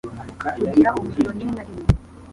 Kugira 0.59 0.89
umuriro 0.97 1.29
rimwe 1.37 1.51
na 1.57 1.63
rimwe 1.67 1.87